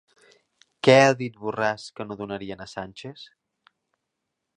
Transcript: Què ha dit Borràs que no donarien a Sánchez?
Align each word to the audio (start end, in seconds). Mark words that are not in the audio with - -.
Què 0.87 0.95
ha 1.01 1.11
dit 1.19 1.35
Borràs 1.43 1.85
que 1.99 2.07
no 2.07 2.17
donarien 2.21 2.65
a 2.65 2.67
Sánchez? 2.73 3.27